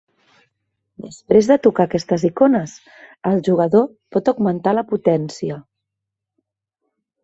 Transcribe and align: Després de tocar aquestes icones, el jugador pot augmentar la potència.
Després 1.05 1.49
de 1.51 1.57
tocar 1.67 1.85
aquestes 1.89 2.25
icones, 2.31 2.75
el 3.35 3.39
jugador 3.51 3.89
pot 4.17 4.35
augmentar 4.35 4.77
la 4.81 4.89
potència. 4.97 5.63